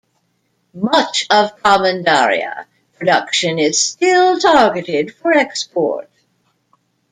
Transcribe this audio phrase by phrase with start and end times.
[0.73, 2.65] Much of Commandaria
[2.97, 6.09] production is still targeted for export.